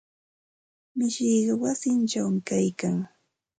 [0.97, 2.95] Mishiqa wayichawmi kaykan.